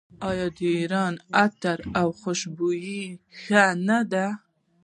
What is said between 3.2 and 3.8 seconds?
ښه